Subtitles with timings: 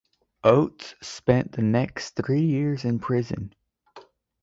[0.43, 3.53] Oates spent the next three years in prison.